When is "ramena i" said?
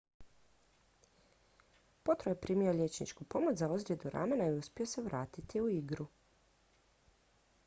4.17-4.57